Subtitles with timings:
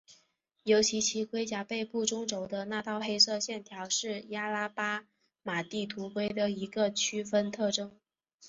[0.63, 5.05] 尤其其盔甲背部中轴上的那道黑色线条是亚拉巴
[5.43, 7.91] 马地图龟的一个区分特征。